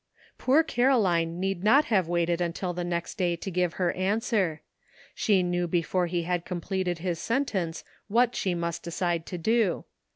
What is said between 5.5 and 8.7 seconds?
before he had completed his sentence what she